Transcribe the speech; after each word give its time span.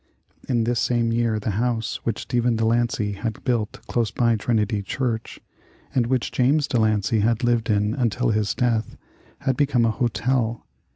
]In 0.49 0.63
this 0.63 0.79
same 0.79 1.11
year 1.11 1.39
the 1.39 1.51
house 1.61 1.97
which 1.97 2.21
Stephen 2.23 2.55
De 2.55 2.65
Lancey 2.65 3.11
had 3.11 3.43
built 3.43 3.79
close 3.85 4.09
by 4.09 4.35
Trinity 4.35 4.81
Church, 4.81 5.39
and 5.93 6.07
which 6.07 6.31
James 6.31 6.67
De 6.67 6.79
Lancey 6.79 7.19
had 7.19 7.43
lived 7.43 7.69
in 7.69 7.93
until 7.93 8.31
his 8.31 8.55
death, 8.55 8.97
had 9.41 9.55
become 9.55 9.85
a 9.85 9.91
hotel. 9.91 10.65